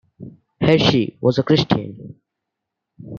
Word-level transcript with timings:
Hershey 0.61 1.15
was 1.21 1.37
a 1.37 1.43
Christian. 1.43 2.15